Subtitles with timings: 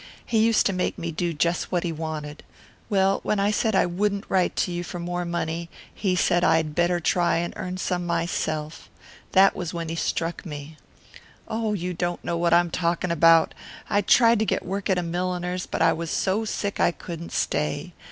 [0.25, 2.41] He used to make me do just what he wanted.
[2.89, 6.73] Well, when I said I wouldn't write to you for more money he said I'd
[6.73, 8.89] better try and earn some myself.
[9.33, 10.75] That was when he struck me....
[11.47, 13.83] Oh, you don't know what I'm talking about yet!...
[13.91, 17.31] I tried to get work at a milliner's, but I was so sick I couldn't
[17.31, 17.93] stay.